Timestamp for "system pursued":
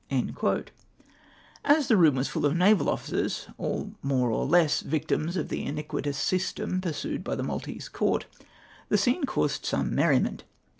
6.17-7.23